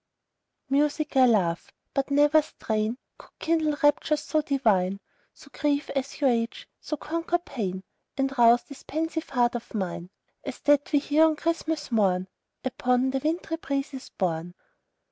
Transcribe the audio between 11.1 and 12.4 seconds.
on Christmas morn,